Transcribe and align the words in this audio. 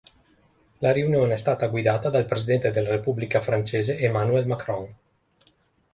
La 0.79 0.91
riunione 0.91 1.33
è 1.33 1.37
stata 1.37 1.67
guidata 1.67 2.09
dal 2.09 2.25
Presidente 2.25 2.71
della 2.71 2.89
Repubblica 2.89 3.39
Francese 3.39 3.99
Emmanuel 3.99 4.47
Macron. 4.47 4.91